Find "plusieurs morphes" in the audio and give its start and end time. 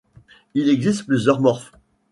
1.05-1.73